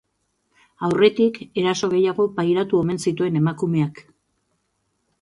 [0.87, 4.07] Aurretik eraso gehiago pairatu omen zituen emakumeak.